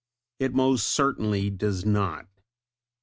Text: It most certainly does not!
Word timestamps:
It 0.39 0.55
most 0.55 0.87
certainly 0.87 1.51
does 1.51 1.85
not! 1.85 2.25